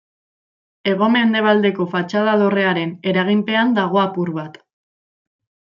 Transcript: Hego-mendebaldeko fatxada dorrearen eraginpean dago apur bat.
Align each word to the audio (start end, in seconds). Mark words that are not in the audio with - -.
Hego-mendebaldeko 0.91 1.87
fatxada 1.93 2.35
dorrearen 2.45 2.97
eraginpean 3.13 3.77
dago 3.81 4.03
apur 4.09 4.37
bat. 4.43 4.63